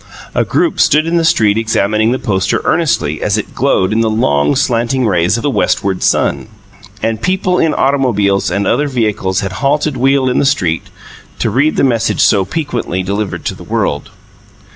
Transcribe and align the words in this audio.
A 0.33 0.43
group 0.43 0.79
stood 0.79 1.05
in 1.05 1.17
the 1.17 1.23
street 1.23 1.59
examining 1.59 2.11
the 2.11 2.17
poster 2.17 2.59
earnestly 2.65 3.21
as 3.21 3.37
it 3.37 3.53
glowed 3.53 3.93
in 3.93 4.01
the 4.01 4.09
long, 4.09 4.55
slanting 4.55 5.05
rays 5.05 5.37
of 5.37 5.43
the 5.43 5.49
westward 5.51 6.01
sun, 6.01 6.47
and 7.03 7.21
people 7.21 7.59
in 7.59 7.75
automobiles 7.75 8.49
and 8.49 8.65
other 8.65 8.87
vehicles 8.87 9.41
had 9.41 9.51
halted 9.61 9.95
wheel 9.95 10.27
in 10.27 10.39
the 10.39 10.43
street 10.45 10.89
to 11.37 11.51
read 11.51 11.75
the 11.75 11.83
message 11.83 12.21
so 12.21 12.43
piquantly 12.45 13.03
given 13.03 13.43
to 13.43 13.53
the 13.53 13.63
world. 13.63 14.09